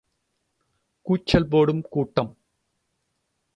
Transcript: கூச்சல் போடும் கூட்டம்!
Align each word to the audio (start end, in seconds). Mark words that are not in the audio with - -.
கூச்சல் 1.05 1.47
போடும் 1.47 1.83
கூட்டம்! 1.89 2.31